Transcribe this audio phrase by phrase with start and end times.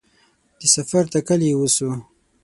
[0.59, 1.89] د سفر تکل یې وسو